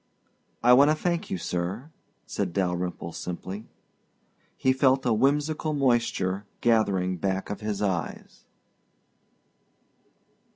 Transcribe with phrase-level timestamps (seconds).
[0.63, 1.91] "I want to thank you, sir,"
[2.25, 3.67] said Dalyrimple simply.
[4.57, 8.45] He felt a whimsical moisture gathering back of his eyes.